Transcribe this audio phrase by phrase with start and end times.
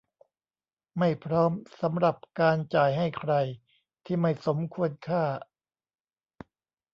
[0.97, 1.51] ไม่พร้อม
[1.81, 3.33] สำหรับการจ่ายให้ใคร
[4.05, 5.23] ที่ไม่สมควรค่า